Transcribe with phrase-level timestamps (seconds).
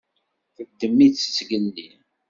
[0.55, 1.89] Teddem-itt zgelli.